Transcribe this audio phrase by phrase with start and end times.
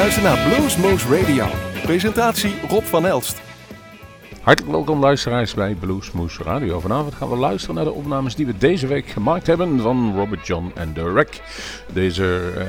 [0.00, 1.46] Luister naar Bluesmoose Radio.
[1.82, 3.40] Presentatie Rob van Elst.
[4.40, 6.80] Hartelijk welkom luisteraars bij Bluesmoose Radio.
[6.80, 10.46] Vanavond gaan we luisteren naar de opnames die we deze week gemaakt hebben van Robert
[10.46, 11.42] John en The Wreck.
[11.92, 12.64] Deze uh,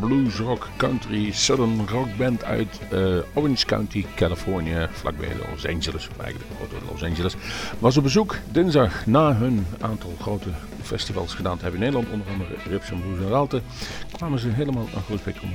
[0.00, 6.50] blues rock country southern rock band uit uh, Orange County, Californië, vlakbij Los Angeles, eigenlijk
[6.56, 7.36] grote Los Angeles.
[7.78, 10.48] Was op bezoek dinsdag na hun aantal grote
[10.84, 13.60] festivals gedaan hebben in Nederland, onder andere Rips en Blues en Raalte,
[14.12, 15.50] kwamen ze helemaal naar Groesbeek om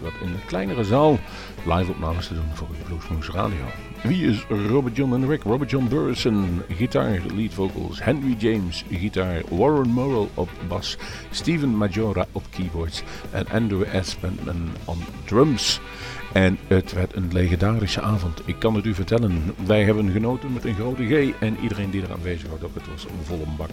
[0.00, 1.18] wat in een kleinere zaal
[1.64, 3.64] live opnames te doen voor de Bluesmoose Radio.
[4.02, 5.42] Wie is Robert John en Rick?
[5.42, 8.02] Robert John Burrison, gitaar, lead vocals.
[8.04, 9.42] Henry James, gitaar.
[9.48, 10.96] Warren Morrell op bas.
[11.30, 13.02] Steven Majora op keyboards.
[13.30, 15.80] En Andrew Espentman on drums.
[16.32, 18.40] En het werd een legendarische avond.
[18.44, 19.54] Ik kan het u vertellen.
[19.66, 21.40] Wij hebben genoten met een grote G.
[21.40, 23.70] En iedereen die er aanwezig was, ook het was een volle bak.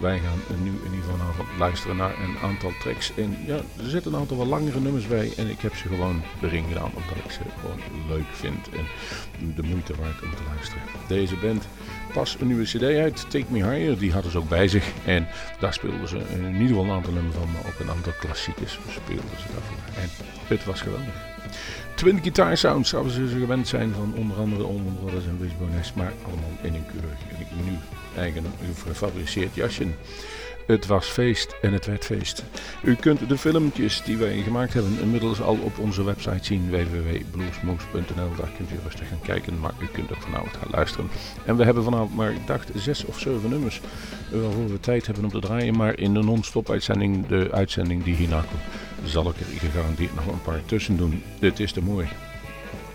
[0.00, 3.12] Wij gaan nu in ieder geval luisteren naar een aantal tracks.
[3.14, 5.32] En ja, er zitten een aantal wat langere nummers bij.
[5.36, 8.68] En ik heb ze gewoon erin gedaan omdat ik ze gewoon leuk vind.
[8.68, 8.86] En
[9.54, 10.82] de moeite waard om te luisteren.
[11.08, 11.68] Deze band
[12.12, 13.98] pas een nieuwe cd uit, Take Me Higher.
[13.98, 14.92] Die hadden ze ook bij zich.
[15.04, 17.52] En daar speelden ze in ieder geval een aantal nummers van.
[17.52, 20.02] Maar ook een aantal klassiekers speelden ze daarvoor.
[20.02, 20.08] En
[20.46, 21.14] het was geweldig.
[21.94, 26.12] Twin guitar sounds zouden ze gewend zijn van onder andere Allman Brothers en Wishbone maar
[26.26, 27.18] allemaal in een keurig
[27.64, 27.78] nu
[28.20, 28.44] eigen
[28.86, 29.86] gefabriceerd jasje.
[30.66, 32.44] Het was feest en het werd feest.
[32.82, 38.34] U kunt de filmpjes die wij gemaakt hebben inmiddels al op onze website zien www.bluesmoose.nl.
[38.36, 41.10] Daar kunt u rustig gaan kijken, maar u kunt ook vanavond gaan luisteren.
[41.44, 43.80] En we hebben vanavond maar, ik dacht, zes of zeven nummers
[44.30, 45.76] waarvoor we tijd hebben om te draaien.
[45.76, 50.26] Maar in de non-stop uitzending, de uitzending die hierna komt, zal ik er gegarandeerd nog
[50.26, 51.22] een paar tussen doen.
[51.38, 52.08] Dit is te mooi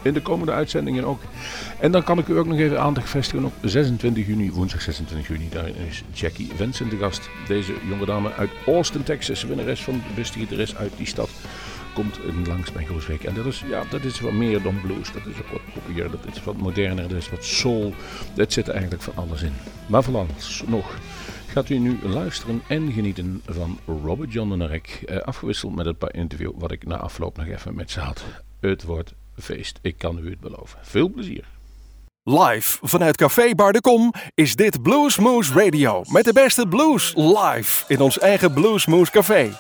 [0.06, 1.22] in de komende uitzendingen ook.
[1.80, 5.28] En dan kan ik u ook nog even aandacht vestigen op 26 juni, woensdag 26
[5.28, 5.50] juni.
[5.50, 7.30] Daar is Jackie Vincent de gast.
[7.48, 11.30] Deze jonge dame uit Austin, Texas, winnares van de beste gitarist uit die stad
[11.94, 13.24] komt langs bij Groesbeek.
[13.24, 15.12] En dat is, ja, dat is wat meer dan blues.
[15.12, 17.94] Dat is ook wat poppier, dat is wat moderner, dat is wat soul.
[18.36, 19.54] Dat zit eigenlijk van alles in.
[19.88, 20.04] Maar
[20.68, 20.98] nog
[21.48, 25.04] gaat u nu luisteren en genieten van Robert John en Rek.
[25.06, 28.24] Eh, afgewisseld met een paar interview wat ik na afloop nog even met ze had.
[28.86, 29.80] Wordt feest.
[29.82, 30.80] Ik kan u het beloven.
[30.82, 31.46] Veel plezier.
[32.24, 36.04] Live vanuit Café Bar de Kom is dit Bluesmoose Radio.
[36.08, 39.52] Met de beste blues live in ons eigen Bluesmoose Café.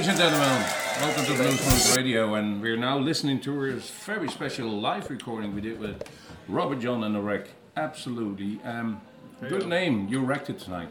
[0.00, 0.66] Ladies and gentlemen,
[1.02, 3.72] welcome to Bluesmoose Radio, and we're now listening to a
[4.06, 6.08] very special live recording we did with
[6.48, 7.48] Robert Jon and the Wreck.
[7.76, 8.58] Absolutely.
[8.64, 9.02] Um,
[9.46, 10.90] good name, you wrecked it tonight.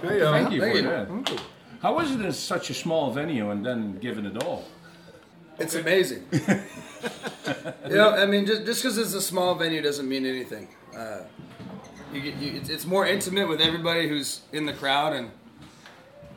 [0.00, 0.88] Hey, uh, Thank you thank for you.
[0.88, 1.42] that.
[1.82, 4.64] How was it in such a small venue and then giving it all?
[5.58, 6.24] It's amazing.
[6.32, 10.68] you know, I mean, just just because it's a small venue doesn't mean anything.
[10.96, 11.24] Uh,
[12.10, 15.30] you get, you, it's, it's more intimate with everybody who's in the crowd, and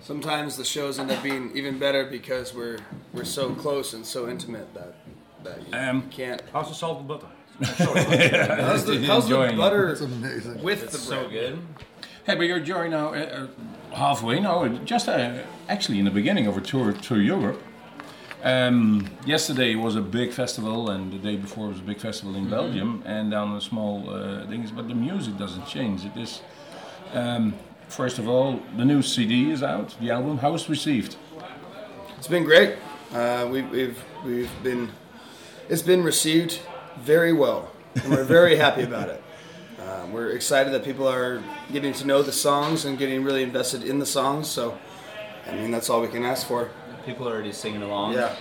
[0.04, 2.80] sometimes the shows end up being even better because we're
[3.14, 4.96] we're so close and so intimate that
[5.44, 6.42] that you Um, can't.
[6.52, 7.28] How's the salt and butter?
[7.64, 9.58] How's the, how's the Enjoying it.
[9.58, 10.64] butter amazing.
[10.64, 11.32] with the So bread?
[11.32, 11.60] good.
[12.26, 13.48] Hey, but you're during now uh,
[13.92, 17.62] uh, halfway now, just uh, actually in the beginning of a tour through Europe.
[18.44, 22.50] Um, yesterday was a big festival, and the day before was a big festival in
[22.50, 24.72] Belgium, and down the small uh, things.
[24.72, 26.06] But the music doesn't change.
[26.06, 26.42] It is,
[27.14, 27.54] um,
[27.94, 29.96] first of all, the new CD is out.
[30.02, 31.16] The album, how was it received?
[32.18, 32.76] It's been great.
[33.14, 34.90] Uh, we, we've we've been
[35.70, 36.60] it's been received
[37.00, 39.24] very well, and we're very happy about it.
[39.84, 43.84] Uh, we're excited that people are getting to know the songs and getting really invested
[43.84, 44.48] in the songs.
[44.48, 44.78] So,
[45.46, 46.70] I mean, that's all we can ask for.
[47.06, 48.14] People are already singing along.
[48.14, 48.34] Yeah.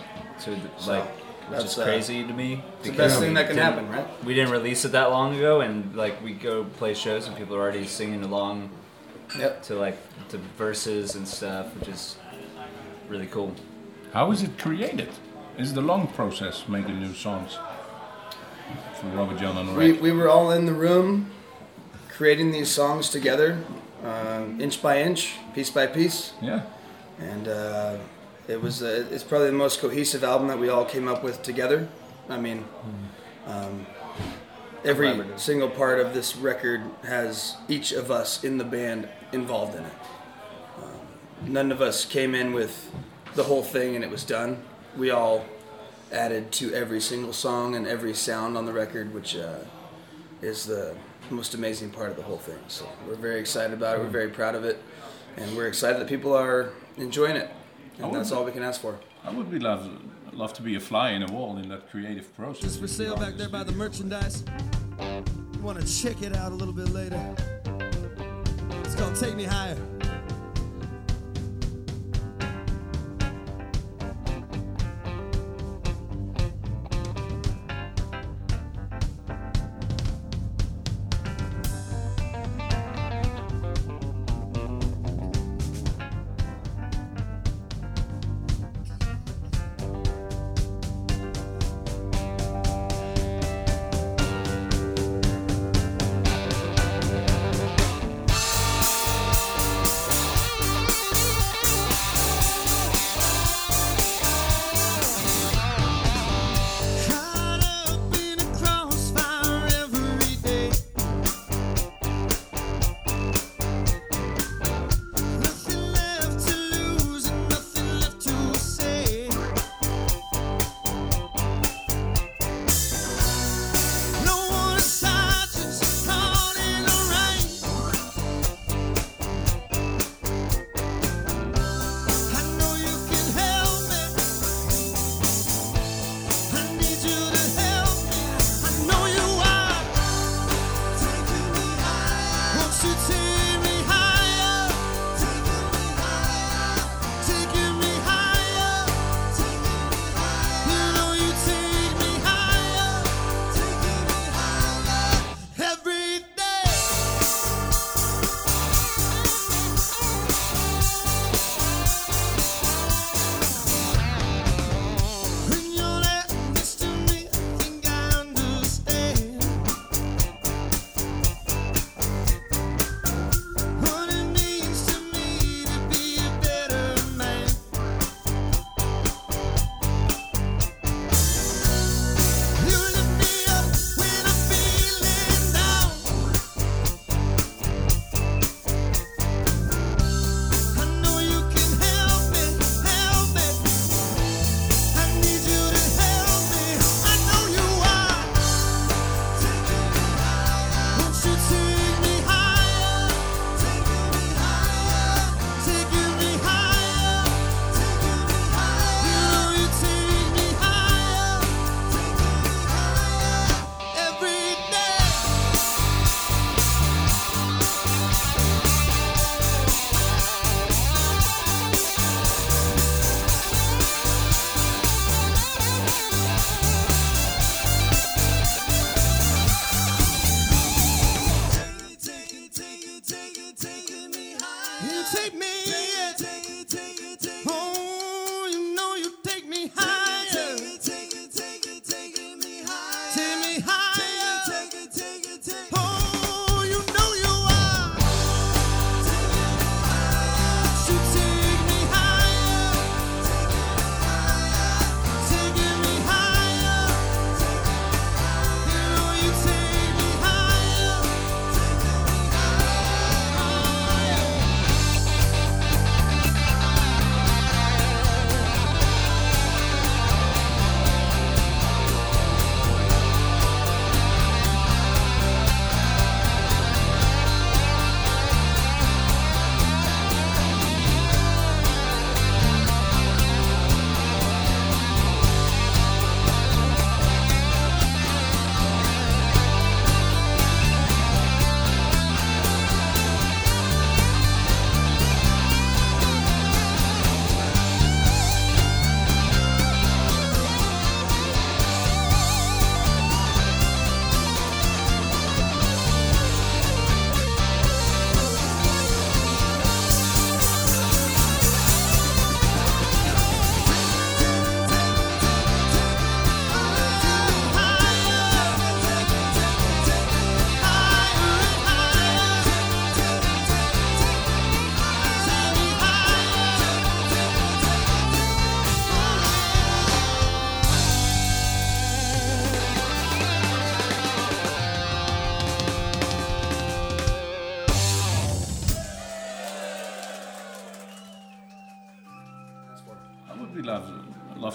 [0.43, 0.57] To the,
[0.87, 2.63] like, which that's, is uh, crazy to me.
[2.79, 4.07] It's the best thing that can happen, right?
[4.25, 7.57] We didn't release it that long ago, and like we go play shows, and people
[7.57, 8.71] are already singing along
[9.39, 9.63] Yep.
[9.65, 9.99] to like
[10.29, 12.17] to verses and stuff, which is
[13.09, 13.55] really cool.
[14.13, 15.09] How is it created?
[15.59, 17.59] Is it a long process making new songs?
[19.01, 21.31] For Robert Jon and the We, we were all in the room
[22.09, 23.59] creating these songs together,
[24.05, 26.33] um, inch by inch, piece by piece.
[26.41, 26.63] Yeah.
[27.19, 27.97] and uh,
[28.49, 31.43] it was uh, it's probably the most cohesive album that we all came up with
[31.43, 31.89] together.
[32.29, 32.65] I mean,
[33.47, 33.87] um,
[34.85, 39.85] every single part of this record has each of us in the band involved in
[39.85, 39.93] it.
[40.83, 42.93] Um, none of us came in with
[43.35, 44.63] the whole thing and it was done.
[44.97, 45.45] We all
[46.13, 49.61] added to every single song and every sound on the record, which uh,
[50.43, 50.95] is the
[51.31, 52.59] most amazing part of the whole thing.
[52.69, 54.03] So we're very excited about it.
[54.03, 54.83] We're very proud of it,
[55.37, 57.51] and we're excited that people are enjoying it.
[57.99, 58.99] And that's all we can ask for.
[59.25, 59.89] I would be love,
[60.35, 62.65] love to be a fly in a wall in that creative process.
[62.65, 64.45] It's for sale back there by the merchandise.
[65.01, 67.21] You want to check it out a little bit later?
[68.85, 69.77] It's called Take Me Higher.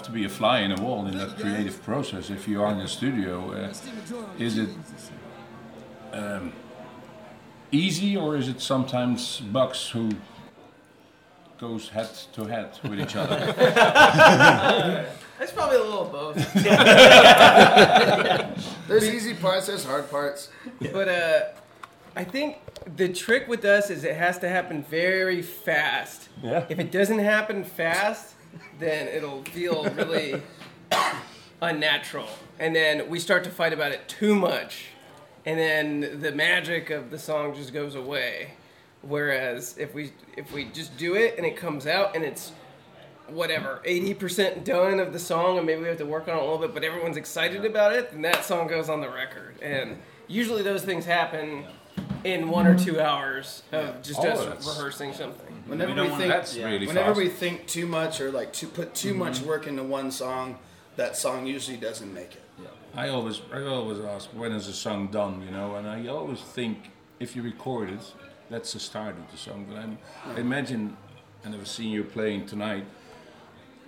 [0.08, 2.30] To be a fly in a wall in that creative process.
[2.30, 3.70] If you are in the studio, uh,
[4.38, 4.70] is it
[6.12, 6.54] um,
[7.70, 10.08] easy or is it sometimes Bucks who
[11.58, 15.06] goes head to head with each other?
[15.40, 16.52] It's probably a little of both.
[18.88, 20.48] There's easy parts, there's hard parts.
[20.92, 21.40] But uh,
[22.16, 22.56] I think
[22.96, 26.28] the trick with us is it has to happen very fast.
[26.42, 26.66] Yeah.
[26.68, 28.34] If it doesn't happen fast,
[28.78, 30.40] then it'll feel really
[31.62, 32.28] unnatural.
[32.58, 34.86] And then we start to fight about it too much.
[35.44, 38.52] And then the magic of the song just goes away.
[39.02, 42.52] Whereas if we if we just do it and it comes out and it's
[43.28, 46.40] whatever, 80% done of the song, and maybe we have to work on it a
[46.40, 49.60] little bit, but everyone's excited about it, then that song goes on the record.
[49.60, 51.64] And usually those things happen
[52.24, 55.62] in one or two hours of just Oh, us that's- rehearsing something.
[55.66, 56.66] Whenever don't we, think, That's Yeah.
[56.66, 57.18] really whenever fast.
[57.18, 59.18] we think too much or like to put too mm-hmm.
[59.20, 60.58] much work into one song,
[60.96, 62.42] that song usually doesn't make it.
[62.60, 62.68] Yeah.
[62.94, 66.40] I always, I always ask when is the song done, you know, and I always
[66.40, 66.90] think
[67.20, 68.00] if you record it,
[68.50, 69.66] that's the start of the song.
[69.68, 70.96] But I'm, I imagine,
[71.44, 72.84] and I've seen you playing tonight.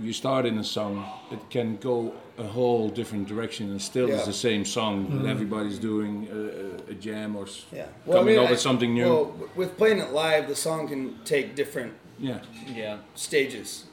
[0.01, 4.17] You start in a song, it can go a whole different direction, and still Yeah.
[4.17, 5.27] it's the same song that mm-hmm.
[5.29, 7.87] everybody's doing a, a, a jam or s- Yeah.
[8.11, 9.05] coming up with something new.
[9.05, 12.39] Well, with playing it live, the song can take different yeah,
[12.75, 12.99] Yeah.
[13.15, 13.85] stages,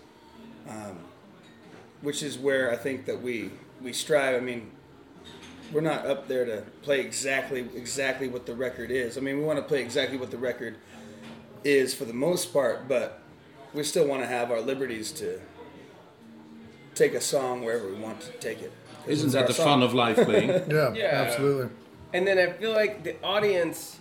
[0.69, 0.99] um,
[2.01, 4.35] which is where I think that we we strive.
[4.35, 4.71] I mean,
[5.73, 9.17] we're not up there to play exactly exactly what the record is.
[9.17, 10.75] I mean, we want to play exactly what the record
[11.65, 13.19] is for the most part, but
[13.73, 15.39] we still want to have our liberties to
[16.97, 18.71] take a song wherever we want to take it.
[19.03, 19.65] 'Cause isn't that the song.
[19.65, 20.49] fun of live playing?
[20.69, 21.05] Yeah, Yeah.
[21.27, 21.69] absolutely.
[22.13, 23.97] And then I feel like the audience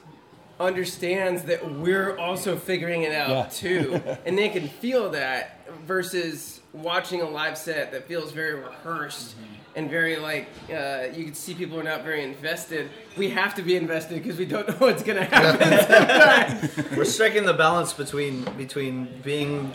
[0.59, 4.01] understands that we're also figuring it out too.
[4.27, 9.35] and they can feel that versus watching a live set that feels very rehearsed
[9.75, 12.89] and very like uh, you can see people are not very invested.
[13.19, 16.71] We have to be invested because we don't know what's gonna happen.
[16.97, 19.73] We're striking the balance between between being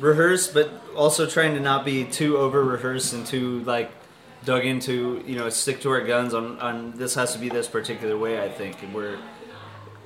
[0.00, 3.90] rehearsed, but also trying to not be too over rehearsed and too like
[4.44, 5.22] dug into.
[5.26, 8.42] You know, stick to our guns on on this has to be this particular way.
[8.42, 9.18] I think, and we're.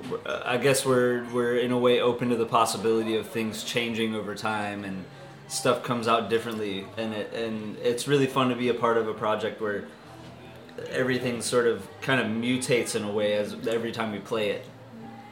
[0.09, 4.13] we're- I guess we're we're in a way open to the possibility of things changing
[4.13, 5.03] over time and
[5.47, 9.07] stuff comes out differently and it and it's really fun to be a part of
[9.07, 9.85] a project where
[10.89, 14.65] everything sort of kind of mutates in a way as every time we play it.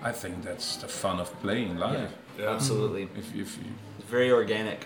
[0.01, 2.11] I think that's the fun of playing live.
[2.39, 3.03] Yeah, Absolutely.
[3.15, 3.63] If, if you,
[4.13, 4.85] very organic.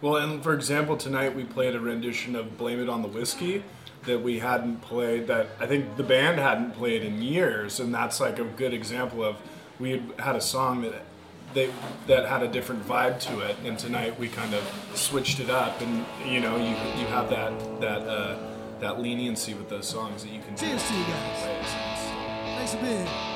[0.00, 3.62] Well, and for example, tonight we played a rendition of "Blame It on the Whiskey"
[4.06, 8.18] that we hadn't played, that I think the band hadn't played in years, and that's
[8.20, 9.36] like a good example of
[9.78, 10.94] we had had a song that
[11.54, 11.70] they
[12.08, 15.80] that had a different vibe to it, and tonight we kind of switched it up,
[15.80, 18.36] and you know, you you have that that uh,
[18.80, 20.66] that leniency with those songs that you can do.
[20.66, 21.40] Cheers to you guys.
[22.58, 23.35] Thanks for being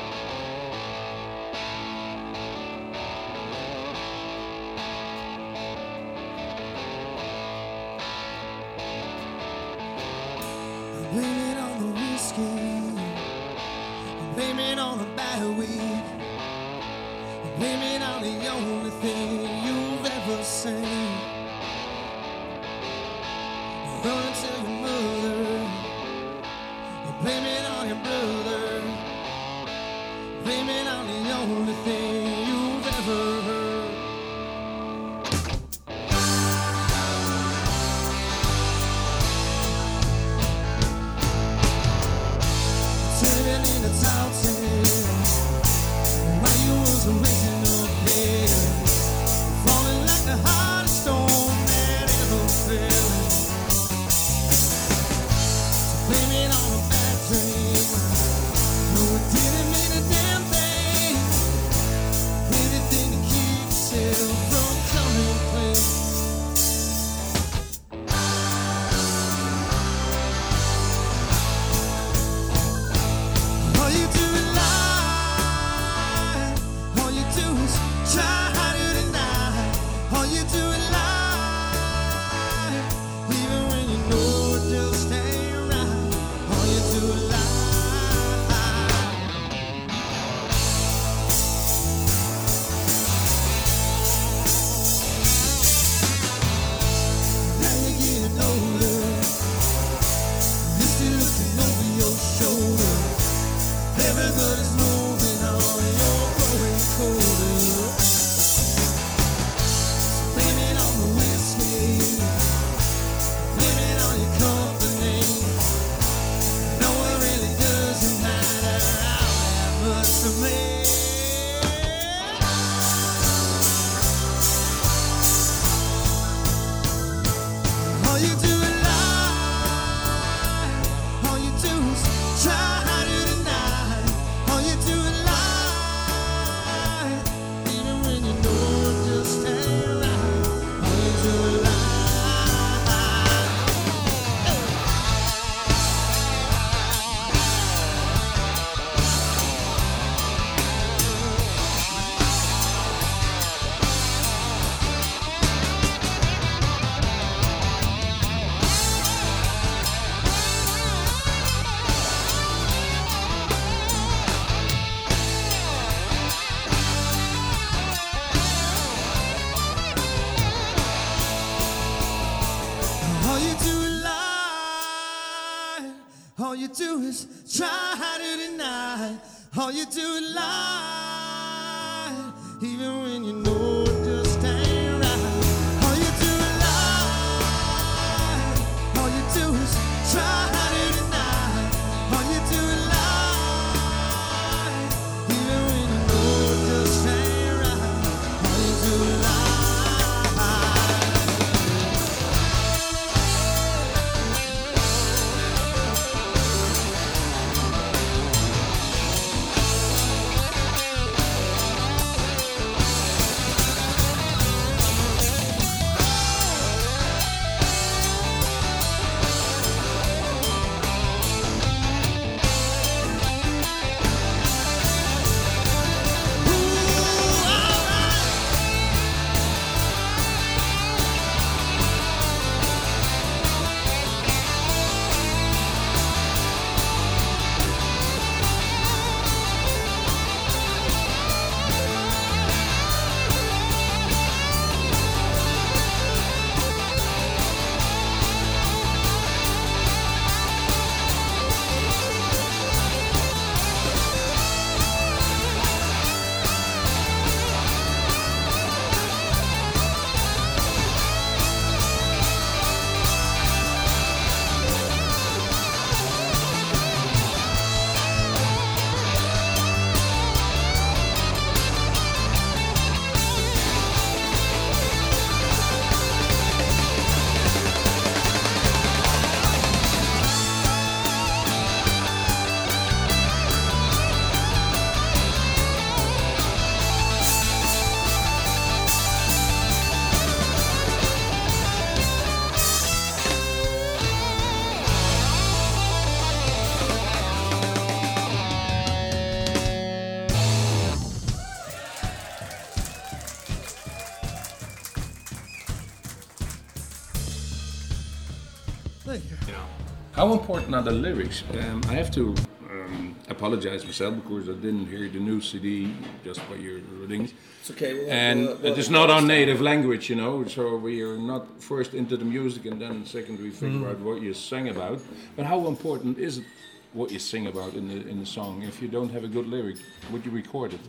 [310.30, 311.42] How important are the lyrics?
[311.58, 312.36] Um, I have to
[312.70, 317.34] um, apologize myself because I didn't hear the new CD just by your readings.
[317.62, 317.94] It's okay.
[317.94, 321.18] We'll, And we'll- we'll- it is not our native language, you know, so we are
[321.18, 325.00] not first into the music and then second we figure out what you sang about.
[325.34, 326.44] But how important is it
[326.92, 328.62] what you sing about in the in the song?
[328.62, 329.78] If you don't have a good lyric,
[330.12, 330.80] would you record it?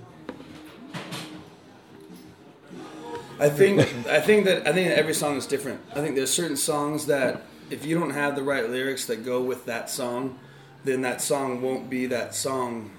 [3.40, 5.80] I think I think that I think that every song is different.
[5.96, 9.42] I think there's certain songs that if you don't have the right lyrics that go
[9.42, 10.38] with that song,
[10.84, 12.92] then that song won't be that song.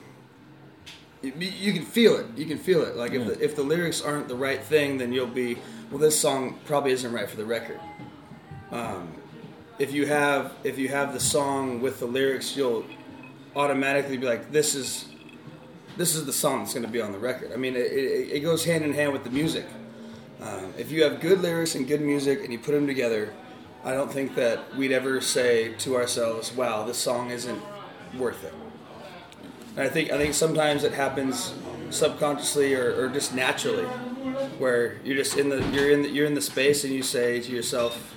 [1.20, 2.26] You, you can feel it.
[2.36, 2.96] You can feel it.
[2.96, 5.58] Like if the, if the lyrics aren't the right thing, then you'll be
[5.90, 5.98] well.
[5.98, 7.78] This song probably isn't right for the record.
[8.70, 9.14] Um,
[9.78, 12.84] if you have if you have the song with the lyrics, you'll
[13.54, 15.08] automatically be like, this is
[15.96, 17.52] this is the song that's going to be on the record.
[17.52, 19.66] I mean, it, it, it goes hand in hand with the music.
[20.40, 23.32] Um, if you have good lyrics and good music and you put them together,
[23.84, 27.60] I don't think that we'd ever say to ourselves, "Wow, this song isn't
[28.16, 28.54] worth it."
[29.76, 31.54] And I think I think sometimes it happens
[31.90, 33.84] subconsciously or, or just naturally,
[34.58, 37.40] where you're just in the you're in the, you're in the space and you say
[37.40, 38.14] to yourself,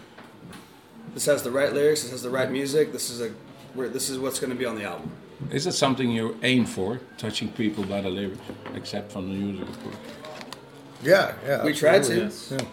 [1.13, 2.03] "This has the right lyrics.
[2.03, 2.91] This has the right music.
[2.91, 3.31] This is a
[3.73, 5.11] where this is what's going to be on the album."
[5.51, 8.39] Is it something you aim for, touching people by the lyrics,
[8.73, 9.95] except from the music, of course?
[11.03, 11.63] Yeah, yeah.
[11.63, 12.25] We tried to.
[12.25, 12.67] absolutely.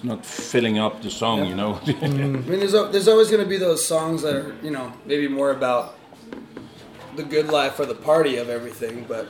[0.00, 1.78] It's not filling up the song, you know.
[1.86, 5.28] I mean, there's there's always going to be those songs that are you know maybe
[5.28, 5.98] more about
[7.16, 9.28] the good life or the party of everything, but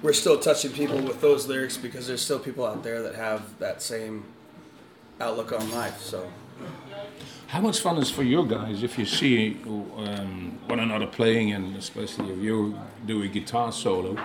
[0.00, 3.58] we're still touching people with those lyrics because there's still people out there that have
[3.58, 4.24] that same
[5.20, 6.00] outlook on life.
[6.00, 6.26] So
[7.48, 11.76] How much fun is for you guys if you see um, one another playing, and
[11.76, 14.16] especially if you do a guitar solo,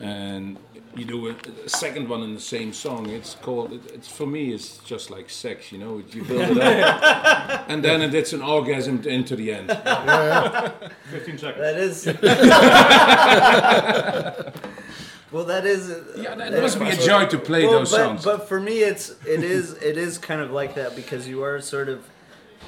[0.00, 0.56] and
[0.96, 3.08] you do a, a second one in the same song?
[3.10, 3.72] It's called.
[3.72, 4.52] It, it's for me.
[4.52, 6.02] It's just like sex, you know.
[6.10, 9.68] You build it up, and then it's an orgasm into the end.
[11.10, 11.62] Fifteen seconds.
[11.62, 12.06] That is.
[15.32, 15.90] well, that is.
[15.90, 18.24] Uh, yeah, that must be a joy to play Well, those but, songs.
[18.24, 21.60] but for me, it's it is it is kind of like that because you are
[21.60, 22.08] sort of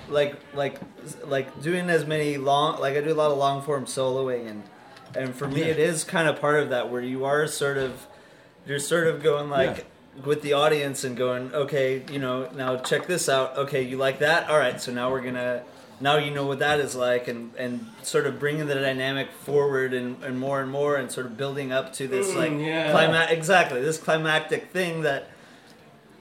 [0.09, 0.79] like like
[1.27, 4.63] like doing as many long like I do a lot of long form soloing and
[5.15, 8.07] and for me it is kind of part of that where you are sort of
[8.69, 9.87] you're sort of going like
[10.25, 13.57] with the audience and going okay you know now check this out.
[13.57, 14.49] Okay you like that?
[14.51, 15.63] All right so now we're gonna
[16.01, 19.93] now you know what that is like and and sort of bringing the dynamic forward
[19.93, 22.93] and, and more and more and sort of building up to this like mm, yeah.
[22.93, 25.29] clima- exactly this climactic thing that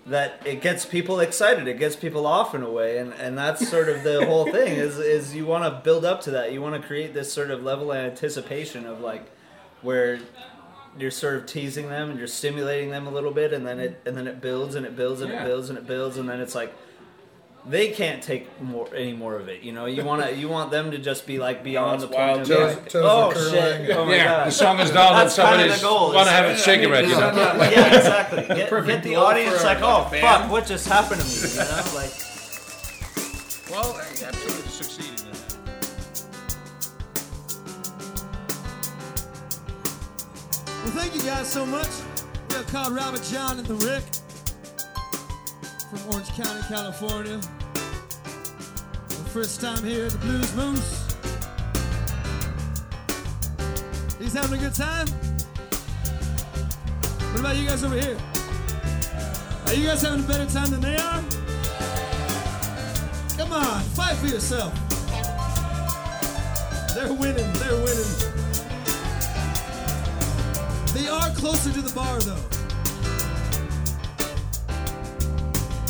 [0.06, 3.68] that it gets people excited it gets people off in a way and and that's
[3.68, 6.52] sort of the whole thing is is you want to build up to that.
[6.54, 9.30] You want to create this sort of level of anticipation of like
[9.82, 10.20] where
[11.00, 14.02] you're sort of teasing them and you're stimulating them a little bit and then it
[14.06, 15.44] and then it builds and it builds and Yeah.
[15.44, 16.74] it builds and it builds and then it's like
[17.66, 20.72] they can't take more any more of it you know you want to you want
[20.72, 22.68] them to just be like beyond it's the point of joy.
[22.68, 25.36] like, Toes oh are shit oh my yeah, god the song is done, and That's
[25.36, 27.08] kind of somebody's the goal, want to have a cigarette.
[27.08, 27.32] You know?
[27.36, 28.44] yeah, exactly.
[28.56, 31.34] Get, get the audience like, oh fuck, what just happened to me?
[31.54, 32.12] You know, like.
[33.70, 34.57] Well, absolutely
[40.88, 41.90] Well, thank you guys so much.
[42.50, 44.04] We're called Robert Jon and the Wreck
[45.90, 47.42] from Orange County, California.
[49.10, 51.04] The first time here at the Bluesmoose.
[54.18, 55.08] He's having a good time.
[57.32, 58.18] What about you guys over here?
[59.66, 61.22] Are you guys having a better time than they are?
[63.36, 64.74] Come on, fight for yourself.
[66.96, 68.37] They're winning, they're winning.
[71.08, 72.36] They are closer to the bar though.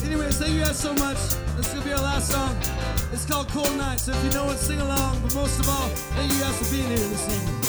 [0.05, 1.17] Anyways, thank you guys so much.
[1.55, 2.55] This is gonna be our last song.
[3.11, 5.19] It's called Cold Night, so if you know it, sing along.
[5.23, 7.66] But most of all, thank you guys for being here this evening.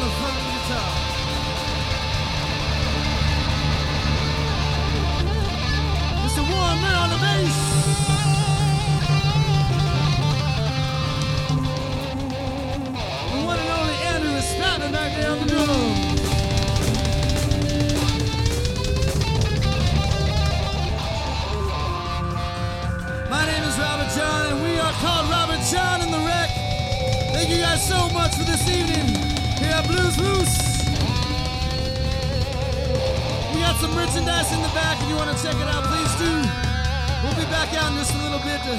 [0.00, 1.01] The fucking guitar.
[35.36, 36.32] To check it out, please do.
[37.22, 38.76] We'll be back out in just a little bit to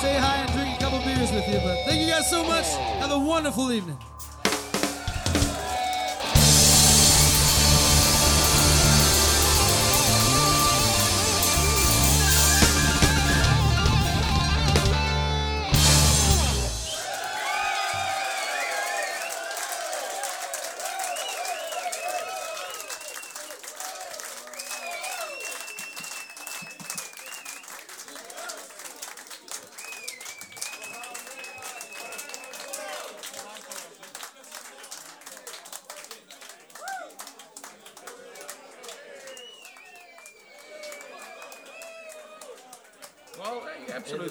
[0.00, 1.60] say hi and drink a couple beers with you.
[1.60, 2.66] But thank you guys so much.
[2.98, 3.98] Have a wonderful evening.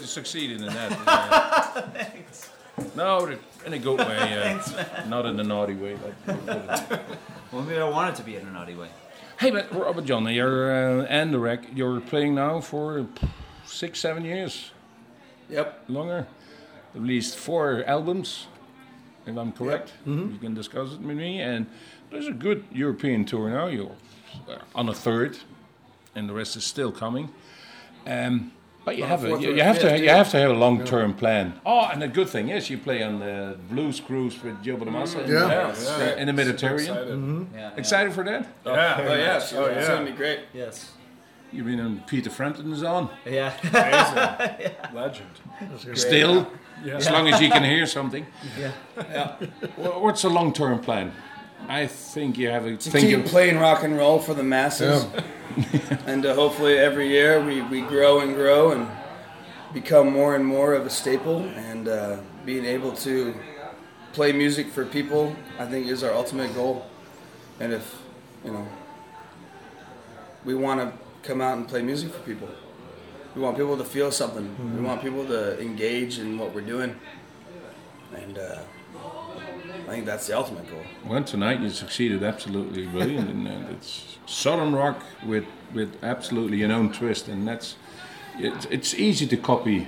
[0.10, 0.92] Succeeded in that.
[1.08, 1.82] uh,
[2.96, 3.26] No,
[3.66, 4.18] in a good way,
[4.58, 5.98] uh, not in a naughty way.
[6.26, 6.40] Like,
[7.52, 8.88] Well, maybe I want it to be in a naughty way.
[9.40, 11.66] hey, but Robert Jon, you're uh, and the Wreck.
[11.76, 13.06] You're playing now for
[13.66, 14.72] six, seven years,
[15.50, 15.84] Yep.
[15.90, 16.26] longer.
[16.96, 18.48] At least four albums,
[19.28, 19.92] if I'm correct.
[20.06, 21.42] You can discuss it with me.
[21.42, 21.68] And
[22.12, 23.68] there's a good European tour now.
[23.68, 23.92] You're
[24.50, 25.38] uh, on a third,
[26.16, 27.30] and the rest is still coming.
[28.08, 28.52] Um,
[28.90, 30.84] but you have a a, you, you have to you have to have a long
[30.84, 31.46] term plan.
[31.66, 35.24] Oh, and a good thing is you play on the blues cruise with Joe Bonamassa
[35.24, 35.74] in, Yeah.
[36.00, 36.16] Yeah.
[36.22, 36.96] in the Mediterranean.
[36.98, 37.14] Excited.
[37.14, 37.42] Mm-hmm.
[37.42, 37.56] Mm-hmm.
[37.58, 37.78] Yeah.
[37.82, 38.42] Excited for that?
[38.66, 38.98] Oh, yeah.
[39.00, 40.40] Oh yeah, it's, Oh, it's gonna be great.
[40.54, 40.92] Yes.
[41.52, 43.10] You've been on Peter Frampton's on.
[43.26, 43.52] Yeah.
[43.64, 44.72] Amazing.
[44.94, 45.98] Legend.
[45.98, 46.36] Still,
[46.86, 46.98] Yeah.
[46.98, 48.26] as long as you can hear something.
[48.60, 48.72] yeah.
[49.78, 51.12] Wha- What's the long term plan?
[51.68, 54.44] I think you have a To think keep of, playing rock and roll for the
[54.44, 55.06] masses,
[56.08, 58.88] and uh, hopefully every year we, we grow and grow and
[59.74, 61.42] become more and more of a staple.
[61.42, 63.36] And uh, being able to
[64.14, 66.86] play music for people, I think, is our ultimate goal.
[67.60, 68.02] And if
[68.44, 68.68] you know,
[70.46, 72.50] we want to come out and play music for people.
[73.36, 74.76] We want people to feel something.
[74.76, 76.96] We want people to engage in what we're doing.
[78.16, 78.62] And uh,
[79.90, 80.84] I think that's the ultimate goal.
[81.04, 86.70] Well, tonight you succeeded absolutely brilliant, and uh, it's southern rock with with absolutely an
[86.70, 87.76] own twist, and that's
[88.38, 89.88] it's, it's easy to copy.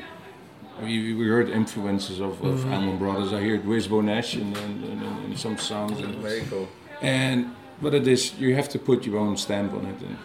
[0.81, 3.31] We, we heard influences of, of Allman Brothers.
[3.31, 6.67] I heard Wishbone Ash and, in, in, in some songs, and, Very cool.
[7.03, 10.17] and but it is you have to put your own stamp on it, and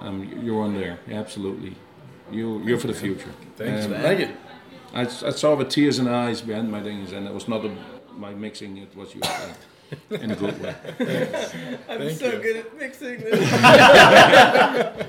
[0.00, 1.76] um, you're on there absolutely.
[2.30, 3.32] You you're for the future.
[3.56, 4.02] Thanks, Um, man.
[4.02, 4.36] Thank you.
[4.94, 7.64] I, I saw the tears in the eyes behind my things, and it was not
[7.64, 7.74] a,
[8.18, 9.52] my mixing; it was you uh,
[10.10, 10.74] in a good way.
[11.88, 12.38] I'm Thank so you.
[12.42, 13.40] good at mixing this.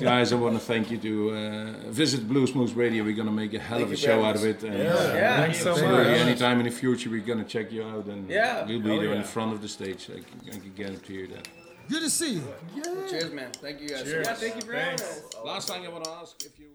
[0.00, 3.04] Guys, I want to thank you to uh, visit Bluesmoose Radio.
[3.04, 5.36] We're gonna make a hell of a show out of it, and Yeah.
[5.36, 6.20] Thanks so absolutely, much.
[6.20, 8.64] anytime in the future we're gonna check you out, and Yeah.
[8.66, 9.22] we'll be Hell there in yeah.
[9.22, 10.08] the front of the stage.
[10.10, 11.48] I can, I can guarantee you that.
[11.88, 12.42] Good to see you.
[13.10, 13.50] Cheers, man.
[13.52, 14.02] Thank you guys.
[14.04, 14.26] Cheers.
[14.26, 14.38] much.
[14.38, 15.22] Thank you for having us.
[15.44, 16.66] Last thing I want to ask if you.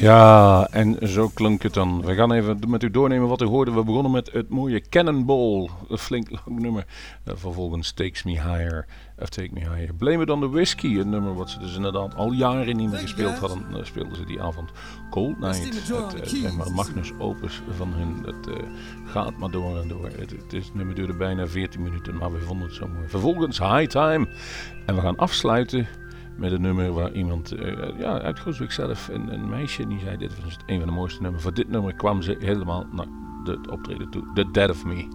[0.00, 2.02] Ja, en zo klonk het dan.
[2.02, 3.72] We gaan even met u doornemen wat u hoorde.
[3.72, 5.68] We begonnen met het mooie Cannonball.
[5.88, 6.86] Een flink lang nummer.
[7.24, 8.86] Uh, vervolgens Takes Me Higher.
[9.18, 9.94] Of Take Me Higher.
[9.94, 10.98] Blame It On The Whiskey.
[10.98, 13.66] Een nummer wat ze dus inderdaad al jaren niet meer gespeeld hadden.
[13.70, 14.70] Uh, speelden ze die avond.
[15.10, 15.88] Cold Night.
[16.14, 18.24] Het uh, maar Magnus Opus van hun.
[18.24, 18.62] Het
[19.04, 20.04] gaat maar door en door.
[20.04, 22.16] Het, het, is, het nummer duurde bijna 14 minuten.
[22.16, 23.08] Maar we vonden het zo mooi.
[23.08, 24.28] Vervolgens High Time.
[24.86, 25.86] En we gaan afsluiten
[26.40, 30.44] met een nummer waar iemand, uh, ja, uit zelf, een, een, meisje, die zei: Dit
[30.44, 31.42] was een van de mooiste nummers.
[31.42, 33.06] Voor dit nummer kwam ze helemaal naar
[33.44, 34.32] de optreden toe.
[34.34, 35.08] The Dead of Me.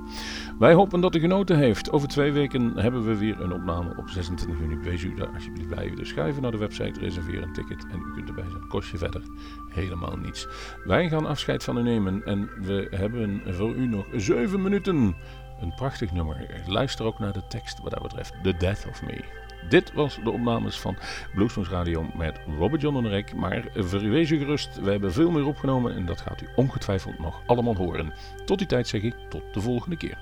[0.59, 1.91] Wij hopen dat u genoten heeft.
[1.91, 4.77] Over twee weken hebben we weer een opname op 26 juni.
[4.77, 5.95] Wees u daar alsjeblieft bij.
[5.95, 8.67] Dus schuiven naar de website, reserveer een ticket en u kunt erbij zijn.
[8.67, 9.21] Kost je verder
[9.69, 10.47] helemaal niets.
[10.83, 15.15] Wij gaan afscheid van u nemen en we hebben voor u nog 7 minuten.
[15.61, 16.63] Een prachtig nummer.
[16.67, 18.33] Luister ook naar de tekst wat dat betreft.
[18.43, 19.44] The Death of Me.
[19.69, 20.97] Dit was de opnames van
[21.33, 23.33] Bluesmoes Radio met Robert John en Rek.
[23.33, 27.41] Maar verwees u gerust, we hebben veel meer opgenomen en dat gaat u ongetwijfeld nog
[27.45, 28.13] allemaal horen.
[28.45, 30.17] Tot die tijd zeg ik tot de volgende keer.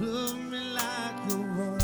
[0.00, 1.83] Love me like you want.